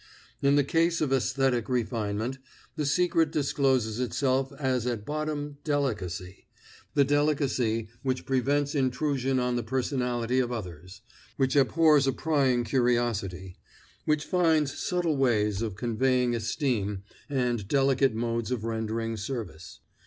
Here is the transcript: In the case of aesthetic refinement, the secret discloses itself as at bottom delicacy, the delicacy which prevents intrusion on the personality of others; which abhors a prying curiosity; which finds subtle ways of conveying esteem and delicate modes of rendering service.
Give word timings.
In 0.41 0.55
the 0.55 0.63
case 0.63 0.99
of 0.99 1.13
aesthetic 1.13 1.69
refinement, 1.69 2.39
the 2.75 2.87
secret 2.87 3.31
discloses 3.31 3.99
itself 3.99 4.51
as 4.53 4.87
at 4.87 5.05
bottom 5.05 5.59
delicacy, 5.63 6.47
the 6.95 7.03
delicacy 7.03 7.87
which 8.01 8.25
prevents 8.25 8.73
intrusion 8.73 9.39
on 9.39 9.57
the 9.57 9.61
personality 9.61 10.39
of 10.39 10.51
others; 10.51 11.01
which 11.37 11.55
abhors 11.55 12.07
a 12.07 12.13
prying 12.13 12.63
curiosity; 12.63 13.57
which 14.05 14.25
finds 14.25 14.73
subtle 14.75 15.17
ways 15.17 15.61
of 15.61 15.75
conveying 15.75 16.33
esteem 16.33 17.03
and 17.29 17.67
delicate 17.67 18.15
modes 18.15 18.49
of 18.49 18.63
rendering 18.63 19.15
service. 19.17 19.81